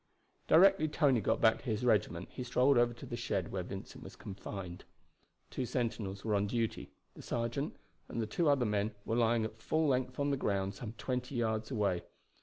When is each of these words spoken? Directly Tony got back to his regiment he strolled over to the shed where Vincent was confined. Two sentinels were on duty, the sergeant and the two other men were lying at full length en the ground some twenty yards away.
Directly 0.47 0.87
Tony 0.87 1.21
got 1.21 1.39
back 1.41 1.59
to 1.59 1.65
his 1.65 1.85
regiment 1.85 2.29
he 2.31 2.41
strolled 2.43 2.75
over 2.75 2.91
to 2.91 3.05
the 3.05 3.15
shed 3.15 3.51
where 3.51 3.61
Vincent 3.61 4.03
was 4.03 4.15
confined. 4.15 4.83
Two 5.51 5.63
sentinels 5.63 6.25
were 6.25 6.33
on 6.33 6.47
duty, 6.47 6.89
the 7.13 7.21
sergeant 7.21 7.75
and 8.09 8.19
the 8.19 8.25
two 8.25 8.49
other 8.49 8.65
men 8.65 8.95
were 9.05 9.15
lying 9.15 9.45
at 9.45 9.61
full 9.61 9.87
length 9.89 10.19
en 10.19 10.31
the 10.31 10.37
ground 10.37 10.73
some 10.73 10.93
twenty 10.93 11.35
yards 11.35 11.69
away. 11.69 12.01